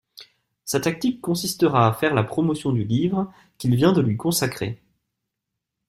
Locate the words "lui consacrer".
4.01-4.81